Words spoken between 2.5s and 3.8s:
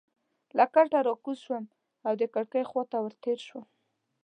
خوا ته ورتېر شوم.